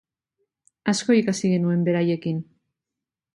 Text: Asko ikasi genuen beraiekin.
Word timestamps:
Asko 0.93 1.17
ikasi 1.17 1.51
genuen 1.51 1.85
beraiekin. 1.89 2.41